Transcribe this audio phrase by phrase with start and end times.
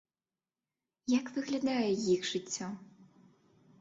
[1.19, 2.67] Як выглядае іх жыццё?